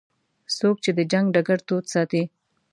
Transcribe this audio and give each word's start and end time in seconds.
څوک 0.57 0.75
چې 0.83 0.91
د 0.97 0.99
جنګ 1.11 1.25
ډګر 1.35 1.59
تود 1.67 1.85
ساتي. 1.93 2.23